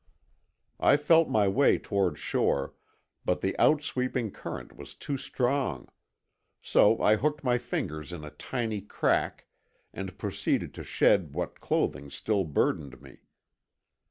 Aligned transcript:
I 0.79 0.97
felt 0.97 1.29
my 1.29 1.47
way 1.47 1.77
toward 1.77 2.17
shore, 2.17 2.73
but 3.23 3.41
the 3.41 3.55
out 3.59 3.83
sweeping 3.83 4.31
current 4.31 4.75
was 4.75 4.95
too 4.95 5.15
strong. 5.15 5.89
So 6.63 6.99
I 7.03 7.17
hooked 7.17 7.43
my 7.43 7.59
fingers 7.59 8.11
in 8.11 8.23
a 8.25 8.31
tiny 8.31 8.81
crack 8.81 9.45
and 9.93 10.17
proceeded 10.17 10.73
to 10.73 10.83
shed 10.83 11.33
what 11.35 11.61
clothing 11.61 12.09
still 12.09 12.45
burdened 12.45 12.99
me. 12.99 13.19